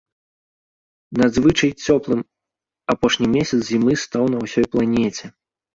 [1.21, 2.21] Надзвычай цёплым
[2.97, 5.25] апошні месяц зімы стаў на ўсёй планеце.